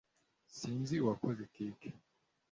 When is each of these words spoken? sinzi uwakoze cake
sinzi 0.57 0.93
uwakoze 0.99 1.43
cake 1.55 1.89